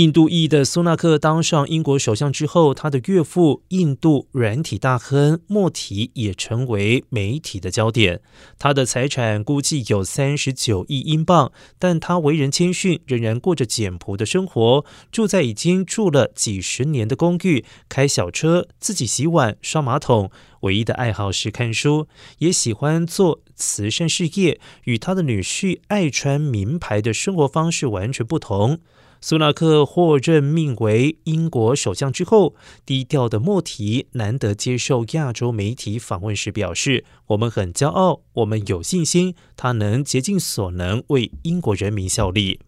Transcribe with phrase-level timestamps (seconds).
[0.00, 8.22] 印度裔的苏纳克当上英国首相之后，他的岳父印度软体大亨莫提也成为媒体的焦点。
[8.58, 20.30] 他的财产估计有三十九亿英镑，但他为人谦逊，仍然过着简朴的生活，住在已经住了几十年的公寓，开小车，自己洗碗、刷马桶。
[20.60, 22.06] 唯一的爱好是看书，
[22.38, 24.58] 也喜欢做慈善事业。
[24.84, 28.78] 与他的女婿爱穿名牌的生活方式完全不同。
[29.22, 32.54] 苏纳克获任命为英国首相之后，
[32.86, 42.60] 低调的莫提难得接受亚洲媒体访问时表示：“我们很骄傲，我们有信心，他能竭尽所能为英国人民效力。”